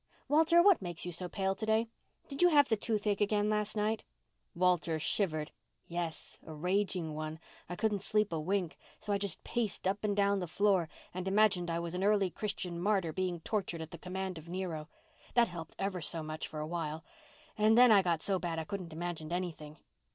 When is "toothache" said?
2.75-3.21